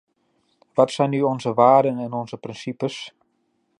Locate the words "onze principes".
2.13-3.15